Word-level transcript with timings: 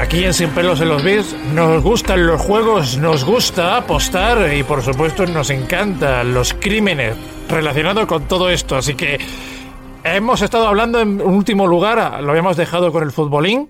Aquí 0.00 0.24
en 0.24 0.32
Sin 0.32 0.50
pelos 0.50 0.80
en 0.80 0.88
los 0.88 1.02
bits 1.02 1.36
nos 1.52 1.82
gustan 1.82 2.26
los 2.26 2.40
juegos, 2.40 2.96
nos 2.96 3.24
gusta 3.24 3.76
apostar 3.76 4.54
y 4.54 4.62
por 4.62 4.82
supuesto 4.82 5.26
nos 5.26 5.50
encantan 5.50 6.32
los 6.32 6.54
crímenes 6.54 7.14
relacionados 7.48 8.06
con 8.06 8.26
todo 8.26 8.48
esto. 8.48 8.76
Así 8.76 8.94
que 8.94 9.18
hemos 10.14 10.42
estado 10.42 10.66
hablando 10.66 11.00
en 11.00 11.20
último 11.20 11.66
lugar, 11.66 12.22
lo 12.22 12.30
habíamos 12.30 12.56
dejado 12.56 12.92
con 12.92 13.02
el 13.02 13.12
futbolín 13.12 13.68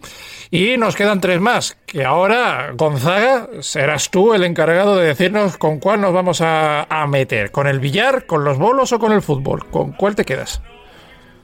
y 0.51 0.77
nos 0.77 0.97
quedan 0.97 1.21
tres 1.21 1.41
más. 1.41 1.77
Que 1.87 2.05
ahora, 2.05 2.73
Gonzaga, 2.75 3.49
serás 3.61 4.11
tú 4.11 4.35
el 4.35 4.45
encargado 4.45 4.97
de 4.97 5.07
decirnos 5.07 5.57
con 5.57 5.79
cuál 5.79 6.01
nos 6.01 6.13
vamos 6.13 6.41
a, 6.41 6.85
a 6.85 7.07
meter. 7.07 7.51
¿Con 7.51 7.67
el 7.67 7.81
billar, 7.81 8.27
con 8.27 8.45
los 8.45 8.59
bolos 8.59 8.93
o 8.93 8.99
con 8.99 9.13
el 9.13 9.23
fútbol? 9.23 9.67
¿Con 9.71 9.93
cuál 9.93 10.15
te 10.15 10.25
quedas? 10.25 10.63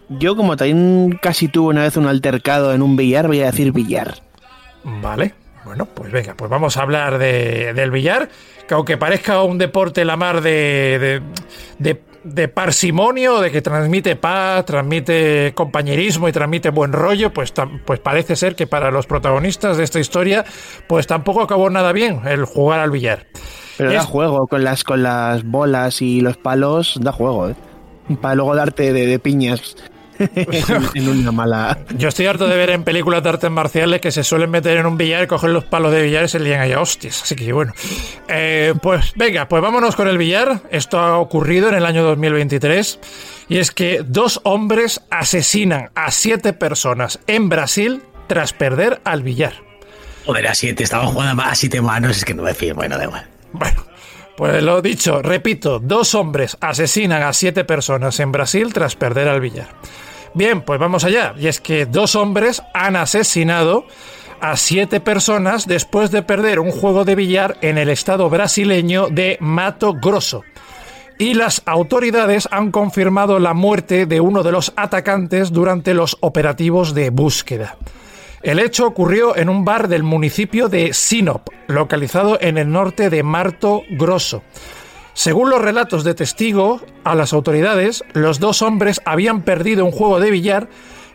Yo, 0.08 0.36
como 0.36 0.56
también 0.56 1.18
casi 1.20 1.48
tuve 1.48 1.70
una 1.70 1.82
vez 1.82 1.96
un 1.96 2.06
altercado 2.06 2.74
en 2.74 2.82
un 2.82 2.96
billar, 2.96 3.26
voy 3.26 3.40
a 3.40 3.46
decir 3.46 3.72
billar. 3.72 4.14
Vale. 4.84 5.34
Bueno, 5.64 5.86
pues 5.86 6.12
venga, 6.12 6.34
pues 6.34 6.50
vamos 6.50 6.76
a 6.76 6.82
hablar 6.82 7.16
de, 7.18 7.72
del 7.72 7.90
billar, 7.90 8.28
que 8.68 8.74
aunque 8.74 8.98
parezca 8.98 9.42
un 9.42 9.56
deporte 9.56 10.04
la 10.04 10.16
mar 10.16 10.42
de, 10.42 10.98
de, 11.00 11.22
de, 11.78 12.02
de 12.24 12.48
parsimonio, 12.48 13.40
de 13.40 13.50
que 13.50 13.60
transmite 13.62 14.16
paz, 14.16 14.64
transmite 14.64 15.52
compañerismo 15.54 16.28
y 16.28 16.32
transmite 16.32 16.70
buen 16.70 16.92
rollo, 16.92 17.32
pues, 17.32 17.52
pues 17.84 18.00
parece 18.00 18.34
ser 18.36 18.56
que 18.56 18.66
para 18.66 18.90
los 18.90 19.06
protagonistas 19.06 19.76
de 19.76 19.84
esta 19.84 20.00
historia, 20.00 20.44
pues 20.88 21.06
tampoco 21.06 21.42
acabó 21.42 21.68
nada 21.70 21.92
bien 21.92 22.20
el 22.26 22.44
jugar 22.44 22.80
al 22.80 22.90
billar. 22.90 23.26
Pero 23.76 23.92
da 23.92 24.00
Es- 24.00 24.06
juego, 24.06 24.46
con 24.48 24.64
las, 24.64 24.84
con 24.84 25.02
las 25.02 25.44
bolas 25.44 26.00
y 26.00 26.20
los 26.20 26.36
palos, 26.36 26.98
da 27.00 27.12
juego, 27.12 27.50
¿eh? 27.50 27.54
Para 28.20 28.34
luego 28.34 28.54
darte 28.54 28.92
de, 28.92 29.06
de 29.06 29.18
piñas 29.18 29.76
en, 30.18 30.88
en 30.94 31.08
una 31.08 31.32
mala... 31.32 31.78
Yo 31.96 32.08
estoy 32.08 32.26
harto 32.26 32.46
de 32.46 32.56
ver 32.56 32.70
en 32.70 32.84
películas 32.84 33.22
de 33.22 33.28
artes 33.28 33.50
marciales 33.50 34.00
que 34.00 34.12
se 34.12 34.24
suelen 34.24 34.50
meter 34.50 34.76
en 34.76 34.86
un 34.86 34.96
billar, 34.96 35.26
cogen 35.26 35.52
los 35.52 35.64
palos 35.64 35.92
de 35.92 36.02
billar 36.02 36.24
y 36.24 36.28
se 36.28 36.40
lían 36.40 36.60
allá 36.60 36.80
hostias. 36.80 37.22
Así 37.22 37.36
que 37.36 37.52
bueno. 37.52 37.72
Eh, 38.28 38.74
pues 38.82 39.12
venga, 39.16 39.48
pues 39.48 39.62
vámonos 39.62 39.96
con 39.96 40.08
el 40.08 40.18
billar. 40.18 40.62
Esto 40.70 40.98
ha 40.98 41.18
ocurrido 41.18 41.68
en 41.68 41.74
el 41.74 41.86
año 41.86 42.02
2023. 42.02 42.98
Y 43.48 43.58
es 43.58 43.70
que 43.70 44.02
dos 44.06 44.40
hombres 44.44 45.02
asesinan 45.10 45.90
a 45.94 46.10
siete 46.10 46.52
personas 46.52 47.20
en 47.26 47.48
Brasil 47.48 48.02
tras 48.26 48.52
perder 48.52 49.00
al 49.04 49.22
billar. 49.22 49.54
Joder, 50.26 50.48
a 50.48 50.54
7, 50.54 50.82
estaban 50.82 51.08
jugando 51.08 51.42
a 51.42 51.54
7 51.54 51.82
manos, 51.82 52.16
es 52.16 52.24
que 52.24 52.32
no 52.32 52.42
me 52.42 52.54
fío, 52.54 52.74
bueno, 52.74 52.96
da 52.96 53.04
igual. 53.04 53.26
Bueno, 53.52 53.84
pues 54.36 54.62
lo 54.62 54.82
dicho, 54.82 55.22
repito, 55.22 55.78
dos 55.78 56.14
hombres 56.14 56.56
asesinan 56.60 57.22
a 57.22 57.32
siete 57.32 57.64
personas 57.64 58.18
en 58.18 58.32
Brasil 58.32 58.72
tras 58.72 58.96
perder 58.96 59.28
al 59.28 59.40
billar. 59.40 59.68
Bien, 60.34 60.62
pues 60.62 60.80
vamos 60.80 61.04
allá. 61.04 61.34
Y 61.38 61.46
es 61.46 61.60
que 61.60 61.86
dos 61.86 62.16
hombres 62.16 62.62
han 62.74 62.96
asesinado 62.96 63.86
a 64.40 64.56
siete 64.56 65.00
personas 65.00 65.66
después 65.66 66.10
de 66.10 66.22
perder 66.22 66.58
un 66.58 66.72
juego 66.72 67.04
de 67.04 67.14
billar 67.14 67.56
en 67.60 67.78
el 67.78 67.88
estado 67.88 68.28
brasileño 68.28 69.06
de 69.08 69.38
Mato 69.40 69.94
Grosso. 69.94 70.42
Y 71.18 71.34
las 71.34 71.62
autoridades 71.66 72.48
han 72.50 72.72
confirmado 72.72 73.38
la 73.38 73.54
muerte 73.54 74.06
de 74.06 74.20
uno 74.20 74.42
de 74.42 74.50
los 74.50 74.72
atacantes 74.76 75.52
durante 75.52 75.94
los 75.94 76.16
operativos 76.20 76.92
de 76.94 77.10
búsqueda. 77.10 77.76
El 78.42 78.58
hecho 78.58 78.86
ocurrió 78.86 79.36
en 79.36 79.48
un 79.48 79.64
bar 79.64 79.88
del 79.88 80.02
municipio 80.02 80.68
de 80.68 80.92
Sinop, 80.92 81.48
localizado 81.68 82.36
en 82.40 82.58
el 82.58 82.70
norte 82.70 83.08
de 83.08 83.22
Marto 83.22 83.82
Grosso. 83.90 84.42
Según 85.14 85.48
los 85.48 85.62
relatos 85.62 86.02
de 86.02 86.14
testigos 86.14 86.82
a 87.04 87.14
las 87.14 87.32
autoridades, 87.32 88.04
los 88.12 88.40
dos 88.40 88.62
hombres 88.62 89.00
habían 89.04 89.42
perdido 89.42 89.84
un 89.84 89.92
juego 89.92 90.18
de 90.18 90.30
billar 90.30 90.68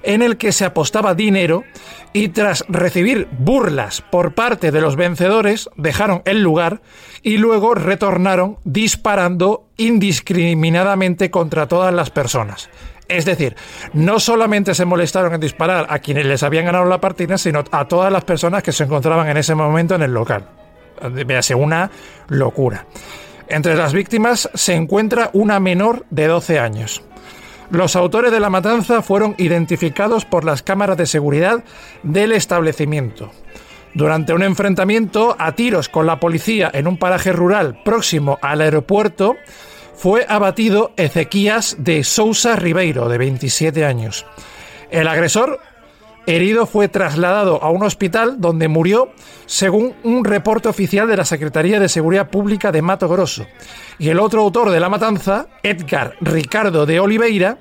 en 0.04 0.22
el 0.22 0.38
que 0.38 0.54
se 0.54 0.64
apostaba 0.66 1.14
dinero 1.14 1.66
y 2.14 2.30
tras 2.30 2.64
recibir 2.70 3.28
burlas 3.32 4.02
por 4.02 4.34
parte 4.34 4.72
de 4.72 4.80
los 4.80 4.96
vencedores 4.96 5.70
dejaron 5.76 6.22
el 6.24 6.42
lugar 6.42 6.82
y 7.22 7.38
luego 7.38 7.76
retornaron 7.76 8.58
disparando 8.64 9.68
indiscriminadamente 9.76 11.30
contra 11.30 11.68
todas 11.68 11.94
las 11.94 12.10
personas. 12.10 12.70
Es 13.10 13.26
decir, 13.26 13.56
no 13.94 14.20
solamente 14.20 14.76
se 14.76 14.86
molestaron 14.86 15.34
en 15.34 15.42
disparar 15.42 15.88
a 15.90 16.00
quienes 16.00 16.26
les 16.26 16.44
habían 16.44 16.66
ganado 16.66 16.86
la 16.86 17.02
partida, 17.02 17.38
sino 17.38 17.64
a 17.72 17.88
todas 17.88 18.14
las 18.14 18.24
personas 18.24 18.64
que 18.64 18.72
se 18.72 18.84
encontraban 18.84 19.28
en 19.28 19.38
ese 19.38 19.56
momento 19.56 19.96
en 19.96 20.04
el 20.04 20.14
local. 20.14 20.46
Véase, 21.26 21.56
una 21.56 21.90
locura. 22.28 22.86
Entre 23.50 23.76
las 23.76 23.94
víctimas 23.94 24.50
se 24.54 24.76
encuentra 24.76 25.32
una 25.34 25.60
menor 25.60 26.06
de 26.12 26.28
12 26.28 26.60
años. 26.60 27.02
Los 27.72 27.96
autores 27.96 28.32
de 28.32 28.40
la 28.40 28.50
matanza 28.50 29.02
fueron 29.02 29.36
identificados 29.38 30.26
por 30.26 30.44
las 30.44 30.64
cámaras 30.64 30.98
de 30.98 31.08
seguridad 31.08 31.64
del 32.04 32.32
establecimiento. 32.32 33.32
Durante 33.94 34.34
un 34.34 34.44
enfrentamiento 34.44 35.36
a 35.38 35.54
tiros 35.54 35.90
con 35.90 36.06
la 36.06 36.20
policía 36.20 36.70
en 36.74 36.88
un 36.88 36.98
paraje 36.98 37.32
rural 37.32 37.82
próximo 37.84 38.38
al 38.42 38.62
aeropuerto, 38.62 39.36
fue 39.96 40.26
abatido 40.30 40.92
Ezequías 40.96 41.76
de 41.80 42.04
Sousa 42.04 42.56
Ribeiro, 42.56 43.10
de 43.10 43.18
27 43.18 43.84
años. 43.84 44.26
El 44.92 45.08
agresor 45.08 45.60
herido 46.25 46.66
fue 46.66 46.88
trasladado 46.88 47.63
a 47.63 47.69
un 47.69 47.84
hospital 47.84 48.40
donde 48.40 48.68
murió, 48.68 49.12
según 49.46 49.96
un 50.03 50.25
reporte 50.25 50.69
oficial 50.69 51.07
de 51.07 51.18
la 51.18 51.25
Secretaría 51.25 51.80
de 51.80 51.90
Seguridad 51.90 52.30
Pública 52.30 52.72
de 52.72 52.81
Mato 52.81 53.07
Grosso. 53.07 53.46
Y 53.97 54.09
el 54.09 54.19
otro 54.19 54.41
autor 54.41 54.69
de 54.69 54.80
la 54.80 54.90
matanza, 54.90 55.47
Edgar 55.63 56.16
Ricardo 56.22 56.85
de 56.85 57.00
Oliveira, 57.00 57.57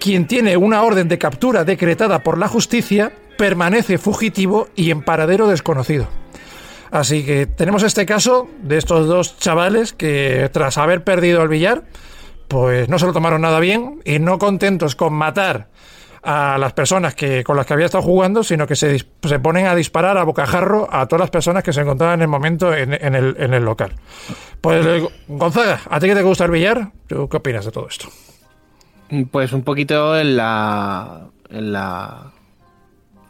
quien 0.00 0.26
tiene 0.26 0.56
una 0.56 0.82
orden 0.82 1.08
de 1.08 1.18
captura 1.18 1.64
decretada 1.64 2.22
por 2.22 2.38
la 2.38 2.48
justicia, 2.48 3.12
permanece 3.36 3.98
fugitivo 3.98 4.68
y 4.76 4.90
en 4.90 5.02
paradero 5.02 5.46
desconocido. 5.46 6.08
Así 6.90 7.24
que 7.24 7.46
tenemos 7.46 7.82
este 7.82 8.06
caso 8.06 8.48
de 8.62 8.78
estos 8.78 9.08
dos 9.08 9.36
chavales 9.38 9.92
que 9.92 10.48
tras 10.52 10.78
haber 10.78 11.02
perdido 11.02 11.42
el 11.42 11.48
billar, 11.48 11.82
pues 12.46 12.88
no 12.88 12.98
se 12.98 13.06
lo 13.06 13.12
tomaron 13.12 13.42
nada 13.42 13.58
bien 13.58 14.00
y 14.04 14.20
no 14.20 14.38
contentos 14.38 14.94
con 14.94 15.12
matar 15.12 15.68
a 16.24 16.56
las 16.58 16.72
personas 16.72 17.14
que 17.14 17.44
con 17.44 17.56
las 17.56 17.66
que 17.66 17.74
había 17.74 17.86
estado 17.86 18.02
jugando, 18.02 18.42
sino 18.42 18.66
que 18.66 18.76
se, 18.76 18.98
se 18.98 19.38
ponen 19.38 19.66
a 19.66 19.74
disparar 19.74 20.16
a 20.16 20.24
bocajarro 20.24 20.88
a 20.90 21.06
todas 21.06 21.20
las 21.20 21.30
personas 21.30 21.62
que 21.62 21.72
se 21.72 21.82
encontraban 21.82 22.20
en 22.20 22.22
el 22.22 22.28
momento 22.28 22.74
en, 22.74 22.92
el, 22.92 23.36
en 23.38 23.54
el 23.54 23.64
local. 23.64 23.92
Pues 24.60 25.04
Gonzaga, 25.28 25.80
¿a 25.90 26.00
ti 26.00 26.06
que 26.06 26.14
te 26.14 26.22
gusta 26.22 26.46
el 26.46 26.50
billar? 26.50 26.90
¿Tú 27.06 27.28
qué 27.28 27.36
opinas 27.36 27.64
de 27.66 27.70
todo 27.70 27.86
esto? 27.88 28.08
Pues 29.30 29.52
un 29.52 29.62
poquito 29.62 30.18
en 30.18 30.36
la... 30.36 31.28
En 31.50 31.72
la 31.72 32.32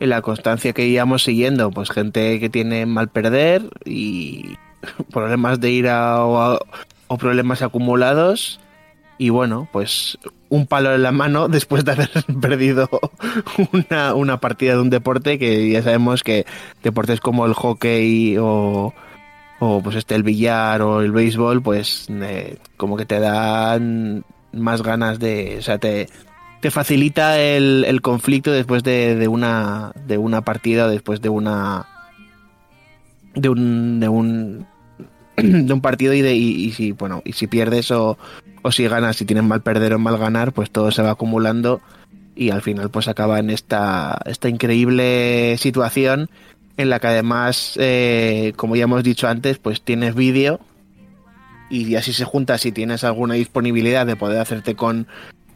en 0.00 0.10
la 0.10 0.22
constancia 0.22 0.72
que 0.72 0.86
íbamos 0.86 1.22
siguiendo, 1.22 1.70
pues 1.70 1.88
gente 1.88 2.40
que 2.40 2.50
tiene 2.50 2.84
mal 2.84 3.08
perder 3.08 3.62
y 3.84 4.56
problemas 5.12 5.60
de 5.60 5.70
ira 5.70 6.24
o 6.24 6.58
problemas 7.16 7.62
acumulados 7.62 8.60
y 9.18 9.28
bueno, 9.30 9.68
pues 9.72 10.18
un 10.48 10.66
palo 10.66 10.94
en 10.94 11.02
la 11.02 11.12
mano 11.12 11.48
después 11.48 11.84
de 11.84 11.92
haber 11.92 12.10
perdido 12.40 12.88
una, 13.72 14.14
una 14.14 14.40
partida 14.40 14.74
de 14.74 14.80
un 14.80 14.90
deporte 14.90 15.38
que 15.38 15.70
ya 15.70 15.82
sabemos 15.82 16.22
que 16.22 16.46
deportes 16.82 17.20
como 17.20 17.46
el 17.46 17.54
hockey 17.54 18.36
o, 18.38 18.94
o 19.58 19.82
pues 19.82 19.96
este 19.96 20.14
el 20.14 20.22
billar 20.22 20.82
o 20.82 21.00
el 21.00 21.12
béisbol 21.12 21.62
pues 21.62 22.06
eh, 22.10 22.58
como 22.76 22.96
que 22.96 23.06
te 23.06 23.20
dan 23.20 24.24
más 24.52 24.82
ganas 24.82 25.18
de 25.18 25.56
o 25.58 25.62
sea 25.62 25.78
te 25.78 26.08
te 26.60 26.70
facilita 26.70 27.38
el, 27.40 27.84
el 27.86 28.00
conflicto 28.00 28.50
después 28.50 28.82
de, 28.82 29.16
de 29.16 29.28
una 29.28 29.92
de 30.06 30.18
una 30.18 30.42
partida 30.42 30.88
después 30.88 31.20
de 31.20 31.28
una 31.28 31.86
de 33.34 33.48
un 33.48 34.00
de 34.00 34.08
un 34.08 34.66
de 35.36 35.72
un 35.72 35.80
partido 35.80 36.12
y 36.14 36.22
de 36.22 36.34
y, 36.34 36.64
y 36.64 36.72
si 36.72 36.92
bueno 36.92 37.22
y 37.24 37.32
si 37.32 37.46
pierdes 37.46 37.90
o, 37.90 38.18
o 38.62 38.72
si 38.72 38.86
ganas 38.86 39.16
si 39.16 39.24
tienes 39.24 39.44
mal 39.44 39.62
perder 39.62 39.94
o 39.94 39.98
mal 39.98 40.18
ganar 40.18 40.52
pues 40.52 40.70
todo 40.70 40.90
se 40.90 41.02
va 41.02 41.10
acumulando 41.10 41.80
y 42.36 42.50
al 42.50 42.62
final 42.62 42.90
pues 42.90 43.08
acaba 43.08 43.38
en 43.38 43.50
esta 43.50 44.20
esta 44.26 44.48
increíble 44.48 45.56
situación 45.58 46.28
en 46.76 46.90
la 46.90 46.98
que 46.98 47.06
además, 47.06 47.74
eh, 47.80 48.52
como 48.56 48.76
ya 48.76 48.84
hemos 48.84 49.04
dicho 49.04 49.28
antes, 49.28 49.58
pues 49.58 49.80
tienes 49.82 50.14
vídeo 50.14 50.60
y 51.70 51.94
así 51.94 52.12
se 52.12 52.24
junta 52.24 52.58
si 52.58 52.72
tienes 52.72 53.04
alguna 53.04 53.34
disponibilidad 53.34 54.06
de 54.06 54.16
poder 54.16 54.40
hacerte 54.40 54.74
con 54.74 55.06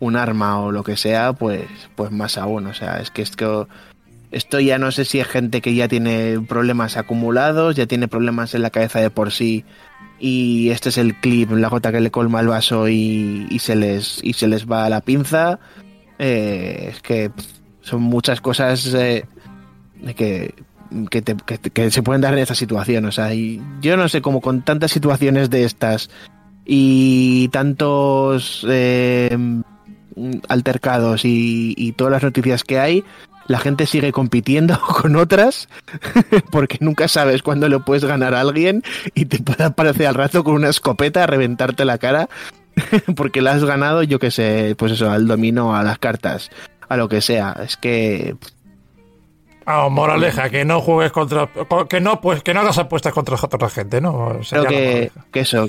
un 0.01 0.17
arma 0.17 0.61
o 0.61 0.71
lo 0.71 0.85
que 0.85 0.97
sea, 0.97 1.33
pues, 1.33 1.65
pues 1.97 2.13
más 2.13 2.39
aún. 2.39 2.67
O 2.67 2.75
sea, 2.75 3.01
es 3.01 3.11
que 3.11 3.23
esto, 3.23 3.69
esto 4.31 4.61
ya 4.61 4.79
no 4.79 4.91
sé 4.93 5.05
si 5.05 5.21
es 5.21 5.27
gente 5.27 5.61
que 5.61 5.75
ya 5.75 5.89
tiene 5.89 6.41
problemas 6.47 6.97
acumulados, 6.97 7.77
ya 7.77 7.87
tiene 7.87 8.09
problemas 8.09 8.55
en 8.55 8.63
la 8.63 8.71
cabeza 8.71 9.01
de 9.01 9.11
por 9.11 9.31
sí 9.33 9.65
y 10.21 10.71
este 10.71 10.89
es 10.91 10.99
el 10.99 11.15
clip, 11.15 11.51
la 11.53 11.69
gota 11.69 11.93
que 11.93 12.01
le 12.01 12.11
colma 12.11 12.41
el 12.41 12.49
vaso 12.49 12.89
y, 12.89 13.47
se 13.61 13.77
les 13.77 14.21
y 14.23 14.33
se 14.33 14.49
les 14.49 14.67
va 14.71 14.85
a 14.85 14.91
la 14.91 15.01
pinza. 15.01 15.61
Eh, 16.19 16.89
es 16.93 17.01
que 17.01 17.31
son 17.83 18.03
muchas 18.03 18.41
cosas 18.41 18.93
eh, 18.95 19.25
que- 20.17 20.55
que 21.73 21.91
se 21.91 22.03
pueden 22.03 22.21
dar 22.23 22.33
en 22.33 22.41
esta 22.41 22.55
situación. 22.55 23.05
O 23.05 23.13
sea, 23.13 23.33
y 23.35 23.63
yo 23.81 23.97
no 23.97 24.09
sé 24.09 24.21
cómo 24.23 24.41
con 24.41 24.63
tantas 24.63 24.91
situaciones 24.91 25.51
de 25.51 25.65
estas 25.65 26.11
y 26.65 27.49
tantos 27.49 28.67
eh, 28.69 29.37
altercados 30.49 31.25
y, 31.25 31.75
y 31.77 31.93
todas 31.93 32.13
las 32.13 32.23
noticias 32.23 32.65
que 32.65 32.79
hay, 32.79 33.05
la 33.49 33.59
gente 33.59 33.87
sigue 33.87 34.13
compitiendo 34.13 34.81
con 35.03 35.17
otras 35.17 35.69
porque 36.53 36.79
nunca 36.81 37.09
sabes 37.09 37.43
cuándo 37.43 37.69
le 37.69 37.81
puedes 37.81 38.05
ganar 38.05 38.35
a 38.35 38.41
alguien 38.41 38.83
y 39.15 39.25
te 39.25 39.39
puede 39.39 39.65
aparecer 39.65 40.07
al 40.07 40.15
rato 40.15 40.45
con 40.45 40.55
una 40.55 40.69
escopeta 40.69 41.25
a 41.25 41.27
reventarte 41.27 41.85
la 41.85 41.99
cara 41.99 42.29
porque 43.17 43.43
la 43.43 43.53
has 43.53 43.65
ganado, 43.65 44.03
yo 44.05 44.19
que 44.19 44.31
sé, 44.31 44.77
pues 44.79 44.93
eso, 44.93 45.11
al 45.11 45.27
domino, 45.27 45.75
a 45.75 45.83
las 45.83 45.99
cartas, 45.99 46.51
a 46.89 46.97
lo 46.97 47.09
que 47.09 47.21
sea. 47.21 47.57
Es 47.65 47.77
que 47.77 48.37
Ah, 49.71 49.91
moraleja, 49.91 50.49
que 50.49 50.65
no 50.65 50.81
juegues 50.81 51.13
contra. 51.13 51.51
Que 51.91 52.01
no, 52.01 52.23
pues, 52.23 52.43
que 52.43 52.55
no 52.55 52.61
hagas 52.61 52.79
apuestas 52.79 53.13
contra 53.13 53.35
otra 53.35 53.69
gente, 53.69 54.01
¿no? 54.01 54.41
Creo 54.49 54.65
que, 54.65 55.13
que 55.31 55.41
eso, 55.41 55.69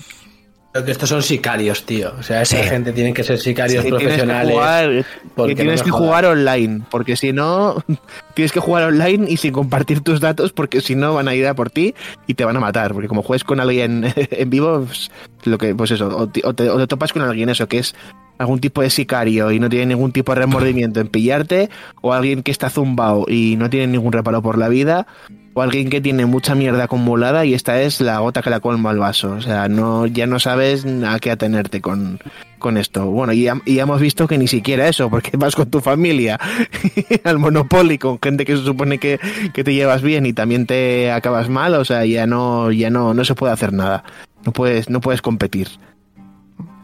Creo 0.72 0.86
que 0.86 0.92
estos 0.92 1.10
son 1.10 1.24
sicarios, 1.24 1.84
tío. 1.84 2.14
O 2.20 2.22
sea, 2.22 2.44
esa 2.44 2.58
gente 2.64 2.92
tiene 2.94 3.12
que 3.12 3.24
ser 3.24 3.40
sicarios 3.40 3.84
que 3.84 3.90
tienes 3.92 4.22
que 4.22 4.24
profesionales. 4.28 4.54
jugar, 4.54 5.48
que 5.48 5.56
tienes 5.56 5.80
no 5.80 5.86
que 5.86 5.92
jugar 5.92 6.26
online, 6.26 6.82
porque 6.92 7.16
si 7.16 7.34
no, 7.34 7.84
tienes 8.36 8.52
que 8.52 8.60
jugar 8.60 8.84
online 8.84 9.26
y 9.32 9.38
sin 9.38 9.52
compartir 9.52 10.02
tus 10.02 10.20
datos, 10.20 10.54
porque 10.54 10.82
si 10.82 10.94
no 10.94 11.16
van 11.16 11.28
a 11.28 11.34
ir 11.34 11.48
a 11.48 11.56
por 11.56 11.72
ti 11.72 11.96
y 12.28 12.36
te 12.36 12.46
van 12.46 12.56
a 12.56 12.60
matar, 12.60 12.94
porque 12.94 13.08
como 13.08 13.24
juegues 13.24 13.44
con 13.44 13.60
alguien 13.60 14.14
en 14.16 14.50
vivo, 14.52 14.86
pues, 14.86 15.10
lo 15.46 15.58
que, 15.58 15.74
pues 15.74 15.90
eso, 15.90 16.08
o 16.16 16.28
te, 16.28 16.42
o 16.44 16.54
te- 16.54 16.70
o 16.70 16.78
te 16.78 16.86
topas 16.86 17.14
con 17.14 17.24
alguien 17.24 17.50
eso, 17.50 17.68
que 17.68 17.80
es 17.80 17.96
algún 18.40 18.60
tipo 18.60 18.82
de 18.82 18.90
sicario 18.90 19.52
y 19.52 19.60
no 19.60 19.70
tiene 19.70 19.88
ningún 19.88 20.12
tipo 20.12 20.34
de 20.34 20.40
remordimiento 20.40 21.00
en 21.00 21.10
pillarte, 21.10 21.70
o 22.02 22.14
alguien 22.14 22.42
que 22.42 22.52
está 22.52 22.70
zumbao 22.70 23.26
y 23.28 23.58
no 23.58 23.70
tiene 23.70 23.88
ningún 23.88 24.14
reparo 24.14 24.42
por 24.42 24.58
la 24.58 24.70
vida, 24.70 25.06
o 25.54 25.62
alguien 25.62 25.90
que 25.90 26.00
tiene 26.00 26.26
mucha 26.26 26.56
mierda 26.56 26.86
acumulada 26.86 27.46
y 27.46 27.54
esta 27.54 27.82
es 27.82 28.00
la 28.00 28.20
gota 28.20 28.42
que 28.42 28.50
la 28.50 28.62
colma 28.62 28.92
el 28.92 28.98
vaso. 28.98 29.32
O 29.32 29.42
sea, 29.42 29.68
no, 29.68 30.08
ya 30.08 30.26
no 30.26 30.40
sabes 30.40 30.86
a 30.86 31.20
qué 31.20 31.32
atenerte 31.32 31.82
con, 31.82 32.20
con 32.60 32.78
esto. 32.78 33.06
Bueno, 33.08 33.34
y 33.34 33.44
ya, 33.44 33.62
y 33.66 33.76
ya 33.76 33.84
hemos 33.84 34.00
visto 34.00 34.26
que 34.26 34.38
ni 34.38 34.48
siquiera 34.48 34.88
eso, 34.88 35.10
porque 35.10 35.36
vas 35.36 35.56
con 35.56 35.70
tu 35.70 35.82
familia 35.82 36.40
al 37.26 37.40
Monopoly, 37.40 37.98
con 37.98 38.20
gente 38.24 38.46
que 38.46 38.56
se 38.56 38.64
supone 38.64 39.00
que, 39.00 39.20
que 39.54 39.66
te 39.66 39.74
llevas 39.74 40.02
bien 40.02 40.26
y 40.26 40.32
también 40.32 40.66
te 40.66 41.12
acabas 41.12 41.50
mal, 41.50 41.74
o 41.74 41.84
sea, 41.84 42.06
ya 42.06 42.26
no, 42.26 42.72
ya 42.72 42.90
no, 42.90 43.14
no 43.14 43.26
se 43.26 43.36
puede 43.36 43.52
hacer 43.52 43.74
nada. 43.74 44.06
No 44.46 44.54
puedes, 44.54 44.90
no 44.90 45.02
puedes 45.02 45.22
competir. 45.22 45.68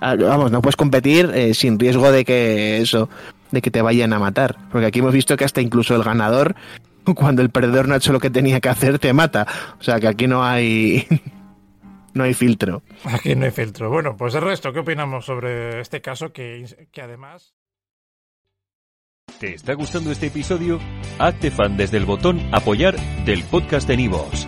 Ah, 0.01 0.15
Vamos, 0.15 0.51
no 0.51 0.61
puedes 0.61 0.75
competir 0.75 1.31
eh, 1.33 1.53
sin 1.53 1.79
riesgo 1.79 2.11
de 2.11 2.25
que 2.25 2.77
eso, 2.77 3.09
de 3.51 3.61
que 3.61 3.71
te 3.71 3.81
vayan 3.81 4.13
a 4.13 4.19
matar. 4.19 4.57
Porque 4.71 4.87
aquí 4.87 4.99
hemos 4.99 5.13
visto 5.13 5.37
que 5.37 5.45
hasta 5.45 5.61
incluso 5.61 5.95
el 5.95 6.03
ganador, 6.03 6.55
cuando 7.15 7.41
el 7.41 7.49
perdedor 7.49 7.87
no 7.87 7.93
ha 7.93 7.97
hecho 7.97 8.13
lo 8.13 8.19
que 8.19 8.29
tenía 8.29 8.59
que 8.59 8.69
hacer, 8.69 8.99
te 8.99 9.13
mata. 9.13 9.47
O 9.79 9.83
sea 9.83 9.99
que 9.99 10.07
aquí 10.07 10.27
no 10.27 10.43
hay. 10.43 11.07
no 12.13 12.23
hay 12.23 12.33
filtro. 12.33 12.83
Aquí 13.03 13.35
no 13.35 13.45
hay 13.45 13.51
filtro. 13.51 13.89
Bueno, 13.89 14.15
pues 14.17 14.35
el 14.35 14.41
resto, 14.41 14.73
¿qué 14.73 14.79
opinamos 14.79 15.25
sobre 15.25 15.79
este 15.79 16.01
caso 16.01 16.31
que, 16.31 16.65
que 16.91 17.01
además. 17.01 17.53
¿Te 19.39 19.53
está 19.53 19.73
gustando 19.73 20.11
este 20.11 20.27
episodio? 20.27 20.79
Hazte 21.19 21.51
fan 21.51 21.75
desde 21.75 21.97
el 21.97 22.05
botón 22.05 22.39
Apoyar 22.53 22.95
del 23.25 23.43
podcast 23.43 23.85
de 23.87 23.97
Nivos. 23.97 24.47